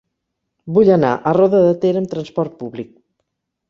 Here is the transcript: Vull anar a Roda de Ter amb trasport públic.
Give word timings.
Vull 0.77 0.89
anar 0.95 1.13
a 1.15 1.35
Roda 1.39 1.61
de 1.69 1.79
Ter 1.87 1.95
amb 2.03 2.13
trasport 2.17 2.61
públic. 2.65 2.95